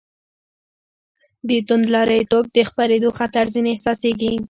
[1.47, 4.33] د توندلاریتوب د خپرېدو خطر ځنې احساسېږي.